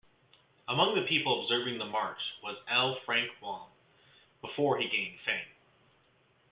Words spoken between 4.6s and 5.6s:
he gained fame.